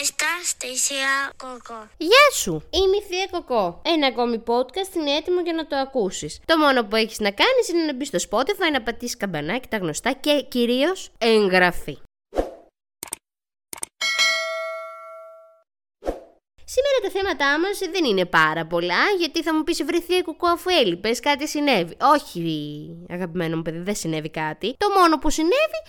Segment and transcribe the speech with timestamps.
[0.00, 1.88] Αναστασία Κοκό.
[1.96, 2.62] Γεια σου!
[2.70, 3.82] Είμαι η Θεία Κοκό.
[3.84, 6.40] Ένα ακόμη podcast είναι έτοιμο για να το ακούσεις.
[6.44, 9.76] Το μόνο που έχεις να κάνεις είναι να μπεις στο Spotify, να πατήσεις καμπανάκι, τα
[9.76, 11.98] γνωστά και κυρίως εγγραφή.
[16.74, 20.68] Σήμερα τα θέματά μας δεν είναι πάρα πολλά, γιατί θα μου πεις βρεθεί κουκό αφού
[20.82, 21.96] έλειπε, κάτι συνέβη.
[22.14, 22.42] Όχι,
[23.10, 24.74] αγαπημένο μου παιδί, δεν συνέβη κάτι.
[24.76, 25.80] Το μόνο που συνέβη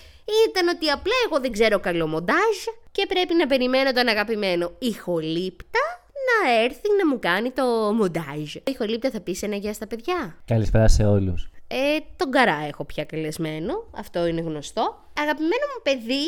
[0.50, 2.58] ήταν ότι απλά εγώ δεν ξέρω καλό μοντάζ
[2.92, 5.80] και πρέπει να περιμένω τον αγαπημένο ηχολήπτα
[6.28, 7.64] να έρθει να μου κάνει το
[7.94, 8.56] μοντάζ.
[8.56, 10.36] Ο ηχολήπτα θα πεις ένα γεια στα παιδιά.
[10.46, 11.50] Καλησπέρα σε όλους.
[11.68, 15.11] Ε, τον Καρά έχω πια καλεσμένο, αυτό είναι γνωστό.
[15.20, 16.26] Αγαπημένο μου παιδί,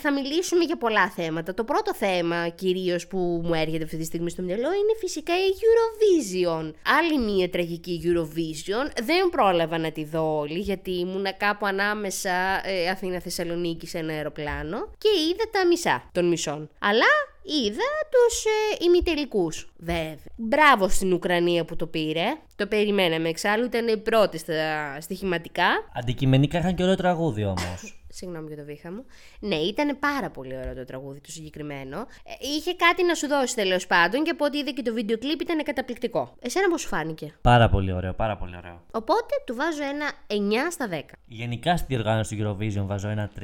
[0.00, 1.54] θα μιλήσουμε για πολλά θέματα.
[1.54, 5.50] Το πρώτο θέμα κυρίως που μου έρχεται αυτή τη στιγμή στο μυαλό είναι φυσικά η
[5.62, 6.72] Eurovision.
[6.98, 12.30] Άλλη μία τραγική Eurovision, δεν πρόλαβα να τη δω όλη γιατί ήμουνα κάπου ανάμεσα
[12.64, 16.70] ε, Αθήνα-Θεσσαλονίκη σε ένα αεροπλάνο και είδα τα μισά των μισών.
[16.78, 17.06] Αλλά
[17.42, 20.16] είδα τους ε, ημιτελικούς, βέβαια.
[20.36, 22.24] Μπράβο στην Ουκρανία που το πήρε.
[22.56, 25.68] Το περιμέναμε εξάλλου, ήταν η πρώτη στα στοιχηματικά.
[25.94, 27.97] Αντικειμενικά είχαν και ωραίο τραγούδι όμως.
[28.18, 29.04] Συγγνώμη για το βήχα μου.
[29.40, 31.98] Ναι, ήταν πάρα πολύ ωραίο το τραγούδι του συγκεκριμένο.
[32.00, 35.18] Ε, είχε κάτι να σου δώσει τέλος πάντων και από ό,τι είδε και το βίντεο
[35.18, 36.34] κλιπ ήταν καταπληκτικό.
[36.40, 38.80] Εσένα πώς σου φάνηκε; Πάρα πολύ ωραίο, πάρα πολύ ωραίο.
[38.90, 41.00] Οπότε του βάζω ένα 9 στα 10.
[41.26, 43.42] Γενικά στη διοργάνωση του Eurovision βάζω ένα 3.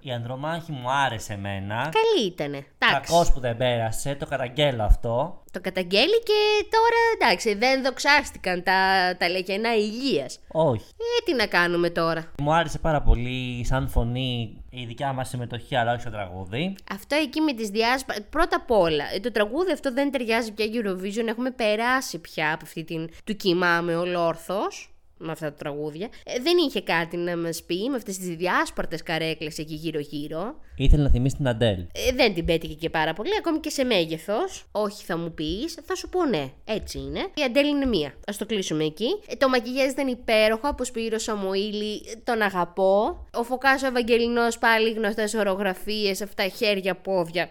[0.00, 1.74] Η Ανδρομάχη μου άρεσε εμένα.
[1.74, 2.66] Καλή ήτανε.
[2.78, 3.10] Εντάξει.
[3.10, 5.42] Κακός που δεν πέρασε, το καταγγέλω αυτό.
[5.56, 8.80] Το καταγγέλει και τώρα εντάξει, δεν δοξάστηκαν τα,
[9.18, 10.26] τα λεγενά υγεία.
[10.48, 10.84] Όχι.
[10.96, 15.76] Ε, τι να κάνουμε τώρα; Μου άρεσε πάρα πολύ σαν φωνή η δικιά μας συμμετοχή,
[15.76, 16.74] αλλά όχι στο τραγούδι.
[16.92, 18.20] Αυτό εκεί με τις διάσπαρε.
[18.20, 21.26] Πρώτα απ' όλα, ε, το τραγούδι αυτό δεν ταιριάζει πια Eurovision.
[21.26, 26.08] Έχουμε περάσει πια από αυτή την του κοιμάμαι ολόρθος με αυτά τα τραγούδια.
[26.24, 30.54] Ε, δεν είχε κάτι να μας πει με αυτές τις διάσπαρτες καρέκλες εκεί γύρω-γύρω.
[30.76, 31.78] Ήθελε να θυμίσει την Αντέλ.
[31.78, 34.64] Ε, δεν την πέτυχε και πάρα πολύ, ακόμη και σε μέγεθος.
[34.72, 36.50] Όχι, θα μου πεις, θα σου πω ναι.
[36.64, 37.18] Έτσι είναι.
[37.34, 38.08] Η Αντέλ είναι μία.
[38.08, 39.08] Α το κλείσουμε εκεί.
[39.28, 42.02] Ε, το μακιγιάζ ήταν υπέροχο από Σπύρο Σαμοήλη.
[42.24, 43.26] Τον αγαπώ.
[43.32, 47.50] Ο Φωκάσο Ευαγγελινός πάλι γνωστές ορογραφίες, αυτά χέρια, πόδια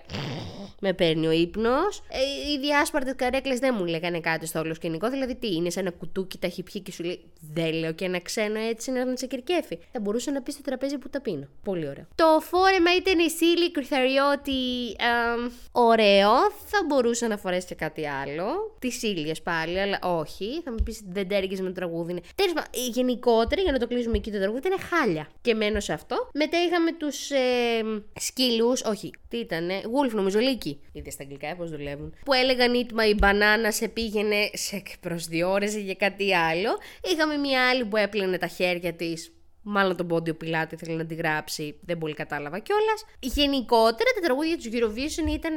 [0.82, 2.02] με παίρνει ο ύπνος.
[2.10, 5.10] Ε, οι διάσπαρτες καρέκλες δεν μου λέγανε κάτι στο όλο σκηνικό.
[5.10, 7.20] Δηλαδή, τι είναι, σε ένα κουτούκι τα έχει πιει και σου λέει
[7.54, 9.80] Δεν λέω και ένα ξένο έτσι να σε κερκέφει.
[9.92, 11.48] Θα μπορούσε να πεις στο τραπέζι που τα πίνω.
[11.64, 12.08] Πολύ ωραίο.
[12.16, 14.52] Το φόρεμα ήταν η Σίλη Κρυθαριώτη.
[15.72, 16.32] ωραίο.
[16.66, 18.76] Θα μπορούσε να φορέσει και κάτι άλλο.
[18.80, 20.62] Τη Σίλιας πάλι, αλλά όχι.
[20.64, 22.22] Θα μου πεις δεν τέργε με το τραγούδι.
[22.36, 25.28] Τέλος πάντων, γενικότερα, για να το κλείσουμε εκεί το τραγούδι, ήταν χάλια.
[25.42, 26.30] Και μένω σε αυτό.
[26.34, 27.82] Μετά είχαμε τους ε,
[28.20, 32.14] σκύλους, όχι, τι ήταν, Wolf νομίζω, Λίκη Είδες στα αγγλικά πώς δουλεύουν.
[32.26, 36.78] Που έλεγαν ήτμα η μπανάνα σε πήγαινε σε προσδιορίζει για κάτι άλλο.
[37.04, 39.30] Είχαμε μια άλλη που έπλαινε τα χέρια της.
[39.62, 41.80] Μάλλον τον πόντιο πιλάτη ήθελε να τη γράψει.
[41.82, 43.06] Δεν πολύ κατάλαβα κιόλας.
[43.20, 45.54] Γενικότερα τα τραγούδια του Eurovision ήταν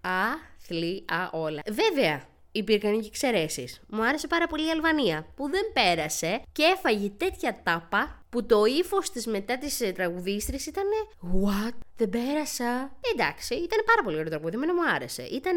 [0.00, 1.62] άθλια όλα.
[1.70, 2.22] Βέβαια,
[2.52, 3.80] υπήρχαν και εξαιρέσεις.
[3.88, 8.64] Μου άρεσε πάρα πολύ η Αλβανία που δεν πέρασε και έφαγε τέτοια τάπα που το
[8.64, 10.84] ύφος της μετά τι ε, τραγουδίστρες ήταν.
[11.22, 11.74] What?
[11.96, 12.96] Δεν πέρασα.
[13.12, 14.56] Εντάξει, ήταν πάρα πολύ ωραίο τραγούδι.
[14.56, 15.22] Εμένα μου άρεσε.
[15.22, 15.56] Ήταν.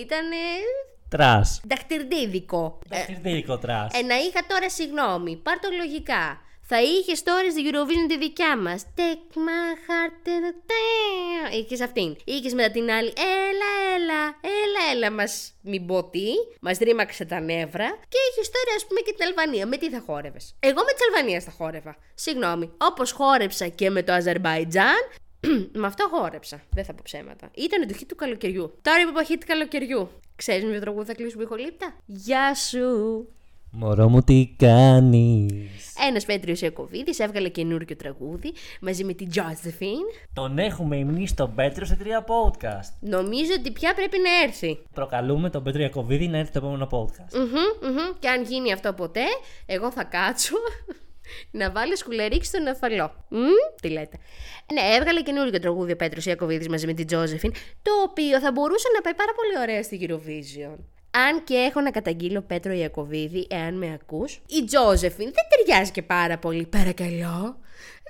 [0.00, 0.26] Ήταν.
[1.08, 1.42] Τρά.
[1.68, 2.78] Δαχτυρδίδικο.
[2.88, 3.86] Δαχτυρδίδικο τρά.
[3.92, 5.36] Ε, να είχα τώρα συγγνώμη.
[5.36, 6.40] Πάρ το λογικά.
[6.70, 8.86] Θα είχε τώρα στη Eurovision τη δικιά μας.
[8.96, 10.26] Take my heart
[11.58, 12.16] Είχες αυτήν.
[12.24, 13.12] Είχες μετά την άλλη.
[13.16, 15.52] Έλα, έλα, έλα, έλα μας.
[15.62, 16.26] Μην πω τι.
[16.60, 17.88] Μας ρήμαξε τα νεύρα.
[18.08, 19.66] Και είχε τώρα, ας πούμε, και την Αλβανία.
[19.66, 21.96] Με τι θα χόρευες; Εγώ με τη Αλβανία θα χόρευα.
[22.14, 22.70] Συγγνώμη.
[22.78, 25.10] Όπως χόρεψα και με το Αζερμπαϊτζάν,
[25.80, 26.62] με αυτό χόρεψα.
[26.70, 27.50] Δεν θα πω ψέματα.
[27.54, 28.78] Ήταν το χι του καλοκαιριού.
[28.82, 30.10] Τώρα είπα χι του καλοκαιριού.
[30.36, 31.94] Ξέρεις με ποιο τραγούδι θα κλείσουμε ηχολήπτα.
[32.06, 33.28] Γεια σου.
[33.70, 39.98] Μωρό μου τι κάνεις; Ένας Πέτριος Ιακοβίδη έβγαλε καινούριο τραγούδι μαζί με την Τζόζεφιν.
[40.32, 42.92] Τον έχουμε υμνήσει στον Πέτριο σε τρία podcast.
[43.00, 44.78] Νομίζω ότι πια πρέπει να έρθει.
[44.94, 47.36] Προκαλούμε τον Πέτριο Ιακοβίδη να έρθει το επόμενο podcast.
[47.36, 49.24] Mm-hmm, Και αν γίνει αυτό ποτέ,
[49.66, 50.56] εγώ θα κάτσω
[51.60, 53.12] να βάλω σκουλερίξ στον εφαλό.
[53.30, 54.18] Mm, τι λέτε.
[54.72, 58.88] Ναι, έβγαλε καινούριο τραγούδι ο Πέτρο Ιακοβίδη μαζί με την Τζόζεφιν, το οποίο θα μπορούσε
[58.94, 60.76] να πάει πάρα πολύ ωραία στη Eurovision.
[61.10, 66.02] Αν και έχω να καταγγείλω Πέτρο Ιακωβίδη, εάν με ακούς, η Τζόζεφιν δεν ταιριάζει και
[66.02, 67.58] πάρα πολύ, παρακαλώ.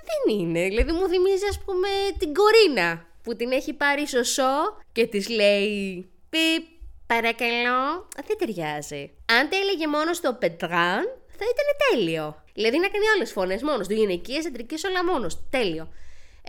[0.09, 1.87] Δεν είναι, δηλαδή μου θυμίζει ας πούμε
[2.17, 6.65] την Κορίνα που την έχει πάρει σωσό και της λέει πιπ,
[7.07, 9.11] παρακαλώ, δεν ταιριάζει.
[9.25, 11.03] Αν τα έλεγε μόνος στο Πετράν,
[11.37, 12.43] θα ήταν τέλειο.
[12.53, 15.87] Δηλαδή να κάνει όλες φωνές μόνος του, γυναικείες, αντρικές, όλα μόνος, τέλειο.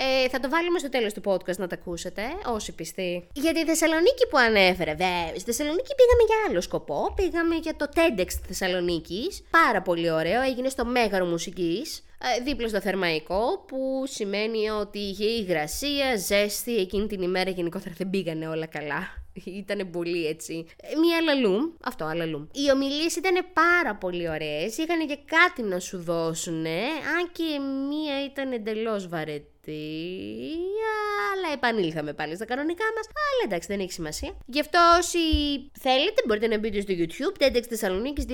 [0.02, 3.26] Ε, θα το βάλουμε στο τέλος του podcast να τα ακούσετε, όσοι πιστοί.
[3.32, 5.26] Για τη Θεσσαλονίκη που ανέφερε, βέβαια.
[5.26, 7.12] Στη Θεσσαλονίκη πήγαμε για άλλο σκοπό.
[7.16, 9.42] Πήγαμε για το TEDx της Θεσσαλονίκης.
[9.50, 10.40] Πάρα πολύ ωραίο.
[10.40, 12.04] Έγινε στο Μέγαρο Μουσικής.
[12.38, 16.76] Ε, δίπλα στο θερμαϊκό, που σημαίνει ότι είχε υγρασία, ζέστη.
[16.76, 19.18] Εκείνη την ημέρα γενικότερα δεν πήγανε όλα καλά.
[19.44, 20.66] Ήταν πολύ έτσι.
[20.82, 21.70] Ε, Μία λαλούμ.
[21.84, 22.46] Αυτό, αλαλούμ.
[22.52, 24.78] Οι ομιλίες ήταν πάρα πολύ ωραίες.
[24.78, 26.66] Είχαν και κάτι να σου δώσουν.
[27.16, 27.44] Αν και
[27.88, 29.49] μία ήταν εντελώς βαρετή.
[31.34, 33.06] Αλλά επανήλθαμε πάλι στα κανονικά μας.
[33.06, 34.36] Αλλά εντάξει, δεν έχει σημασία.
[34.46, 35.18] Γι' αυτό όσοι
[35.78, 37.42] θέλετε μπορείτε να μπείτε στο YouTube.
[37.42, 38.32] TEDx Θεσσαλονίκης 2022.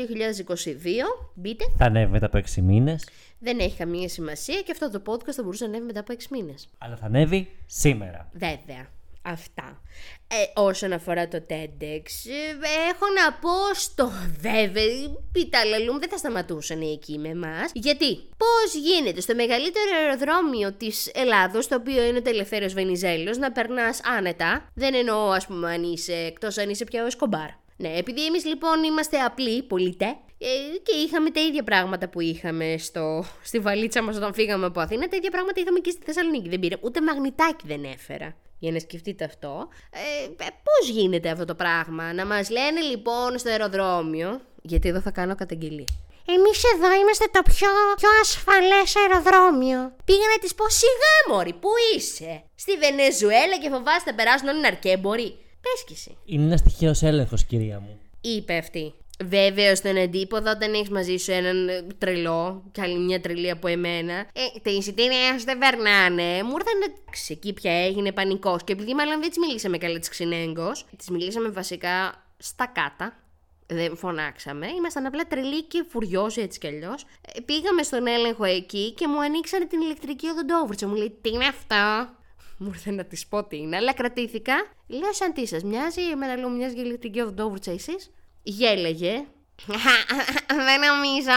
[1.34, 1.64] Μπείτε.
[1.76, 3.08] Θα ανέβει μετά από 6 μήνες.
[3.38, 6.16] Δεν έχει καμία σημασία και αυτό το podcast θα μπορούσε να ανέβει μετά από 6
[6.30, 6.68] μήνες.
[6.78, 8.30] Αλλά θα ανέβει σήμερα.
[8.32, 8.94] Βέβαια.
[9.28, 9.80] Αυτά.
[10.28, 14.84] Ε, όσον αφορά το TEDx, ε, έχω να πω στο βέβαια,
[15.32, 17.70] πιταλαλούμ δεν θα σταματούσαν εκεί με εμάς.
[17.72, 23.52] Γιατί, πώς γίνεται στο μεγαλύτερο αεροδρόμιο της Ελλάδος, το οποίο είναι ο Τελευθέρω Βενιζέλος, να
[23.52, 27.48] περνάς άνετα; Δεν εννοώ, ας πούμε, αν είσαι εκτός αν είσαι πια ο Εσκομπάρ.
[27.76, 30.06] Ναι, επειδή εμείς λοιπόν είμαστε απλοί πολίτε
[30.38, 30.46] ε,
[30.82, 35.08] και είχαμε τα ίδια πράγματα που είχαμε στο, στη βαλίτσα μας όταν φύγαμε από Αθήνα,
[35.08, 36.48] τα ίδια πράγματα είχαμε και στη Θεσσαλονίκη.
[36.48, 38.36] Δεν πήρα, ούτε μαγνητάκι δεν έφερα.
[38.58, 39.68] Για να σκεφτείτε αυτό.
[39.90, 45.00] Ε, ε, πώς γίνεται αυτό το πράγμα; Να μας λένε λοιπόν στο αεροδρόμιο, γιατί εδώ
[45.00, 45.86] θα κάνω καταγγελία.
[46.28, 49.92] Εμείς εδώ είμαστε το πιο, πιο ασφαλές αεροδρόμιο.
[50.04, 54.60] Πήγα να της πω σιγά μωρή, πού είσαι; Στη Βενεζουέλα και φοβάστε να περάσουν όλοι
[54.60, 55.30] ναρκέμποροι.
[55.62, 56.16] Πες κι εσύ.
[56.24, 58.00] Είναι ένας τυχαίος έλεγχος, κυρία μου.
[58.20, 58.94] Είπε αυτή.
[59.24, 63.68] Βέβαιο στον αντίποδο, όταν έχεις μαζί σου έναν ε, τρελό, και άλλη μια τρελή από
[63.68, 64.12] εμένα.
[64.12, 66.42] Ε, τα εισιτήρια σου δεν περνάνε.
[66.42, 66.94] Μου ήρθαν
[67.28, 68.64] εκεί πια έγινε πανικός.
[68.64, 73.20] Και επειδή μάλλον δεν τη μιλήσαμε καλά τη ξυνέγκο, τη μιλήσαμε βασικά στα κάτα.
[73.66, 74.66] Δεν φωνάξαμε.
[74.66, 77.02] Ήμασταν απλά τρελοί και φουριόζοι έτσι κι αλλιώς.
[77.02, 80.88] Ε, πήγαμε στον έλεγχο εκεί και μου ανοίξανε την ηλεκτρική οδοντόβουρτσα.
[80.88, 82.14] Μου λέει Τι είναι αυτό.
[82.58, 84.54] Μου ήρθε να της πω τι είναι, αλλά κρατήθηκα.
[84.86, 88.10] Λέω σαν τι σας μοιάζει, εμένα λέω μοιάζει για ηλεκτρική οδοντόβουρτσα εσείς;
[88.46, 89.24] Γέλεγε.
[90.68, 91.36] δεν νομίζω.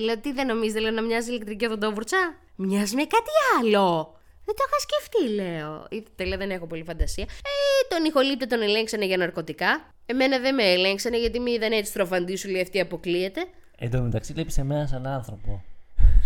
[0.00, 2.34] λέω τι δεν νομίζει, λέω να μοιάζει ηλεκτρική οδοντόβουρτσα.
[2.56, 4.14] Μοιάζει με κάτι άλλο.
[4.44, 5.88] Δεν το είχα σκεφτεί, λέω.
[6.14, 7.24] Τέλεια, δεν έχω πολύ φαντασία.
[7.24, 9.94] Ε, τον ηχολήπτη τον ελέγξανε για ναρκωτικά.
[10.06, 13.44] Εμένα δεν με ελέγξανε γιατί με είδαν έτσι στροφαντή σου λέει αυτή αποκλείεται.
[13.78, 15.64] Εν τω μεταξύ, βλέπεις εμένα σαν άνθρωπο.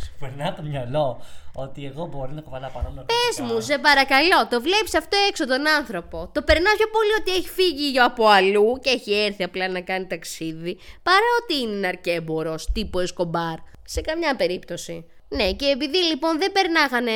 [0.05, 1.23] Σου περνά από το μυαλό
[1.55, 5.47] ότι εγώ μπορεί να κουβαλάω πάνω να Πε μου, σε παρακαλώ, το βλέπεις αυτό έξω
[5.47, 9.69] τον άνθρωπο; Το περνάς πιο πολύ ότι έχει φύγει από αλλού και έχει έρθει απλά
[9.69, 13.57] να κάνει ταξίδι, παρά ότι είναι αρκέμπορος τύπου Εσκομπάρ.
[13.85, 15.05] Σε καμιά περίπτωση.
[15.29, 17.13] Ναι, και επειδή λοιπόν δεν περνάγανε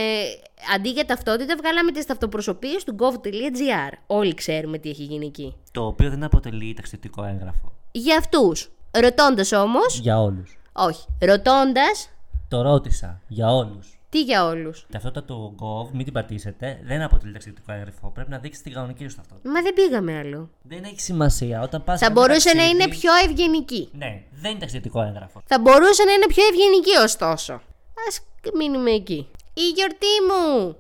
[0.75, 3.93] αντί για ταυτότητα, βγάλαμε τις ταυτοπροσωπείες του gov.gr.
[4.07, 5.55] Όλοι ξέρουμε τι έχει γίνει εκεί.
[5.73, 7.73] Το οποίο δεν αποτελεί ταξιδιωτικό έγγραφο.
[7.93, 8.71] Για αυτούς.
[8.91, 9.99] Ρωτώντας όμως.
[9.99, 10.59] Για όλους.
[10.73, 11.07] Όχι.
[11.21, 12.09] Ρωτώντας.
[12.49, 13.21] Το ρώτησα.
[13.29, 13.99] Για όλους.
[14.09, 18.11] Τι για όλους; Ταυτότητα του Gov, μην την πατήσετε, δεν αποτελεί ταξιδιωτικό έγγραφο.
[18.11, 19.51] Πρέπει να δείξει την κανονική σου ταυτότητα.
[19.51, 20.51] Μα δεν πήγαμε άλλο.
[20.63, 21.61] Δεν έχει σημασία.
[21.63, 23.89] Όταν πας Θα σε ένα μπορούσε να ταξίδι- είναι πιο ευγενική.
[23.93, 25.43] Ναι, δεν είναι ταξιδιωτικό έγγραφο.
[25.47, 27.53] Θα μπορούσε να είναι πιο ευγενική ωστόσο.
[27.53, 29.29] Α μείνουμε εκεί.
[29.55, 30.77] Η γιορτή μου!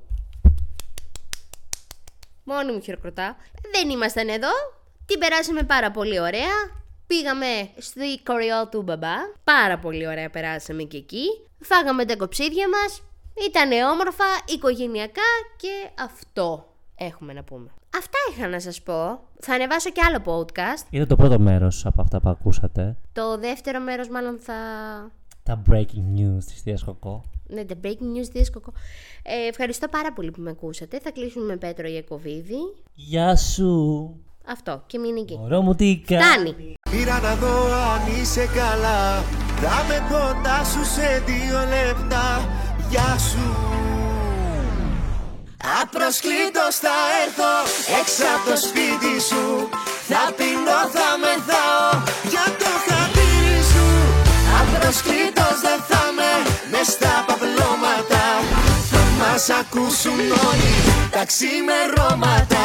[2.44, 3.37] Μόνη μου χειροκροτά.
[3.72, 4.50] Δεν ήμασταν εδώ.
[5.06, 6.52] Την περάσαμε πάρα πολύ ωραία.
[7.06, 7.46] Πήγαμε
[7.78, 9.14] στη κοριό του μπαμπά.
[9.44, 11.25] Πάρα πολύ ωραία περάσαμε και εκεί.
[11.64, 13.02] Φάγαμε τα κοψίδια μας.
[13.46, 14.25] Ήτανε όμορφα,
[14.55, 17.70] οικογενειακά και αυτό έχουμε να πούμε.
[17.96, 19.20] Αυτά είχα να σας πω.
[19.40, 20.87] Θα ανεβάσω και άλλο podcast.
[20.90, 22.96] Ήταν το πρώτο μέρος από αυτά που ακούσατε.
[23.12, 24.55] Το δεύτερο μέρος μάλλον θα
[25.43, 27.24] Τα breaking news της Θεία Κοκό.
[27.46, 28.72] Ναι, τα breaking news δίσκοκο.
[29.22, 30.98] Ε, ευχαριστώ πάρα πολύ που με ακούσατε.
[30.98, 32.58] Θα κλείσουμε με Πέτρο Ιακωβίδη.
[32.94, 34.15] Γεια σου.
[34.46, 35.36] Αυτό και μείνει εκεί.
[35.36, 36.22] Μωρό μου τι κάνει.
[36.22, 36.74] Φτάνει.
[36.91, 39.24] Πήρα να δω αν είσαι καλά
[39.66, 42.26] Θα με κοντά σου σε δύο λεπτά.
[42.90, 43.46] Γεια σου.
[45.82, 47.52] Απροσκλήτως θα έρθω
[48.00, 49.44] έξω από το σπίτι σου.
[50.10, 51.88] Θα πεινώ, θα μεθάω
[52.32, 53.86] για το χατήρι σου.
[54.60, 56.32] Απροσκλήτως δεν θα με
[56.70, 58.24] μες στα παπλώματα.
[58.90, 60.74] Θα μας ακούσουν όλοι
[61.14, 62.64] τα ξημερώματα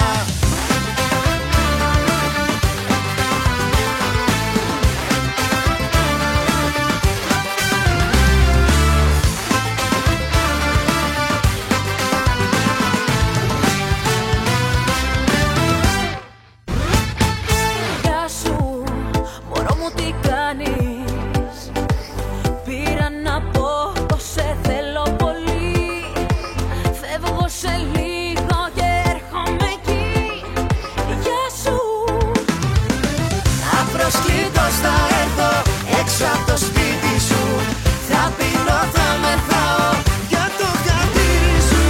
[34.18, 35.52] σκήτος θα έρθω
[36.00, 37.44] Έξω από το σπίτι σου.
[38.10, 39.90] Θα πίνω, θα μεθάω
[40.32, 41.86] Για το κατήρι σου.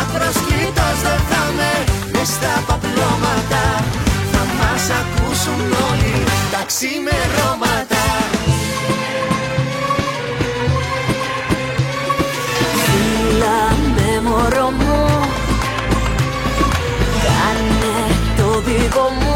[0.00, 1.72] Απροσκλήτως δεν θα με
[2.12, 3.64] Μες στα παπλώματα.
[4.32, 6.14] Θα μας ακούσουν όλοι
[6.52, 8.04] Τα ξημερώματα.
[12.82, 13.60] Φίλα
[13.96, 15.00] με μωρό μου.
[17.24, 17.96] Κάνε
[18.36, 19.29] το δικό μου.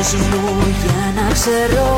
[0.00, 1.88] Για να ξέρω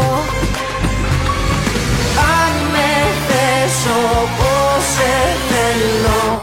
[2.37, 2.91] Αν με
[3.27, 3.77] θες
[4.21, 5.13] όπως σε
[5.51, 6.43] θέλω.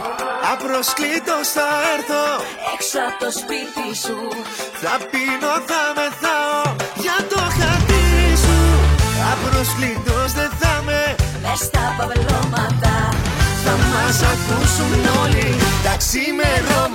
[0.53, 2.25] Απροσκλήτως θα έρθω.
[2.73, 4.17] Έξω από το σπίτι σου.
[4.81, 6.61] Θα πίνω, θα μεθάω
[7.03, 8.07] Για το χατί
[8.43, 8.59] σου.
[9.33, 11.03] Απροσκλήτως δεν θα με.
[11.43, 12.95] Μες στα παυλώματα
[13.63, 15.49] Θα μας ακούσουν όλοι.
[15.85, 16.88] Τα ξημερώματα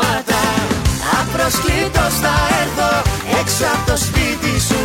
[1.46, 2.92] Απροσκλήτως θα έρθω.
[3.40, 4.84] Έξω από το σπίτι σου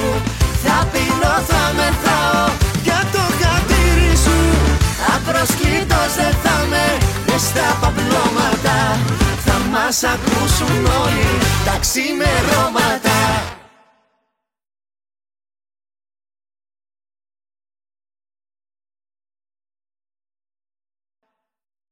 [0.63, 2.45] Θα πίνω, θα μεθάω
[2.83, 4.39] για το χατήρι σου.
[5.15, 6.85] Απροσκλήτως δεν θα με
[7.27, 8.77] μες στα παπλώματα.
[9.45, 11.31] Θα μας ακούσουν όλοι
[11.65, 13.58] τα ξημερώματα